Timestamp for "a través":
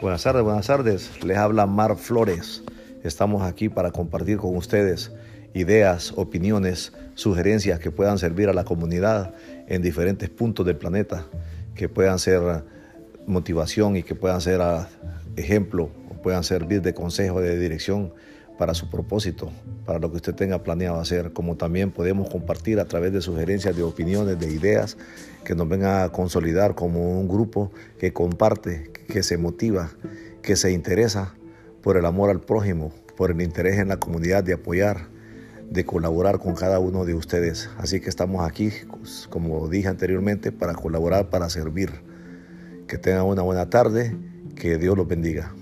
22.80-23.12